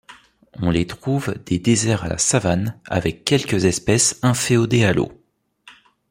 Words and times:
On 0.59 0.71
les 0.71 0.87
trouve 0.87 1.35
des 1.45 1.59
déserts 1.59 2.05
à 2.05 2.07
la 2.07 2.17
savane, 2.17 2.75
avec 2.87 3.23
quelques 3.23 3.65
espèces 3.65 4.17
inféodées 4.23 4.83
à 4.83 4.93
l'eau. 4.93 5.11